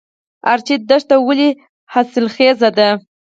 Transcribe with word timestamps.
ارچي 0.53 0.75
دښته 0.89 1.15
ولې 1.27 1.49
حاصلخیزه 1.93 2.69
ده؟ 2.77 2.89